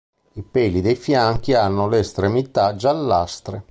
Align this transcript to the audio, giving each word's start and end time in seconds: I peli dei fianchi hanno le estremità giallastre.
I 0.33 0.41
peli 0.41 0.81
dei 0.81 0.95
fianchi 0.95 1.53
hanno 1.53 1.87
le 1.87 1.99
estremità 1.99 2.75
giallastre. 2.75 3.59